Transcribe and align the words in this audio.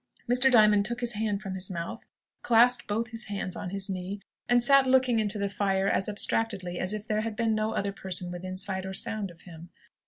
Mr. 0.27 0.49
Diamond 0.49 0.83
took 0.83 0.99
his 1.01 1.11
hand 1.11 1.43
from 1.43 1.53
his 1.53 1.69
mouth, 1.69 2.07
clasped 2.41 2.87
both 2.87 3.11
hands 3.25 3.55
on 3.55 3.69
his 3.69 3.87
knee, 3.87 4.19
and 4.49 4.63
sat 4.63 4.87
looking 4.87 5.19
into 5.19 5.37
the 5.37 5.47
fire 5.47 5.87
as 5.87 6.09
abstractedly 6.09 6.79
as 6.79 6.91
if 6.91 7.07
there 7.07 7.21
had 7.21 7.35
been 7.35 7.53
no 7.53 7.75
other 7.75 7.93
person 7.93 8.31
within 8.31 8.57
sight 8.57 8.83
or 8.83 8.95
sound 8.95 9.29
of 9.29 9.41
him. 9.41 9.69